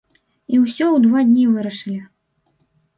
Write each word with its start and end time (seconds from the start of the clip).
І 0.53 0.61
ўсё 0.63 0.85
ў 0.95 0.97
два 1.05 1.19
дні 1.29 1.45
вырашылі! 1.53 2.03